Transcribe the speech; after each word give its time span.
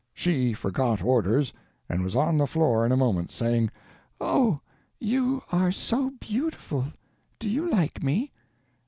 She 0.15 0.53
forgot 0.53 1.03
orders, 1.03 1.53
and 1.87 2.03
was 2.03 2.15
on 2.15 2.35
the 2.39 2.47
floor 2.47 2.83
in 2.83 2.91
a 2.91 2.97
moment, 2.97 3.31
saying: 3.31 3.69
"Oh, 4.19 4.59
you 4.99 5.43
are 5.51 5.71
so 5.71 6.09
beautiful! 6.19 6.85
Do 7.37 7.47
you 7.47 7.69
like 7.69 8.01
me?" 8.01 8.31